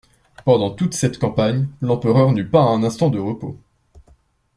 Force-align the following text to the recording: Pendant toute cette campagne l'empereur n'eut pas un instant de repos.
Pendant 0.45 0.71
toute 0.71 0.95
cette 0.95 1.19
campagne 1.19 1.67
l'empereur 1.79 2.31
n'eut 2.31 2.49
pas 2.49 2.63
un 2.63 2.81
instant 2.81 3.09
de 3.11 3.19
repos. 3.19 3.59